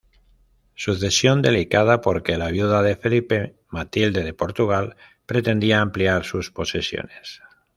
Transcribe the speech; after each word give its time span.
Sucesión 0.73 1.43
delicada 1.43 2.01
porque 2.01 2.39
la 2.39 2.47
viuda 2.49 2.81
de 2.81 2.95
Felipe, 2.95 3.59
Matilde 3.69 4.23
de 4.23 4.33
Portugal 4.33 4.95
pretendía 5.27 5.79
ampliar 5.79 6.25
sus 6.25 6.49
posesiones. 6.49 7.43